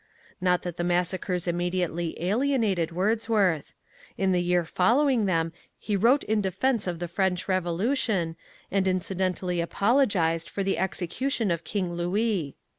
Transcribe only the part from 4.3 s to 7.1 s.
the year following them he wrote in defence of the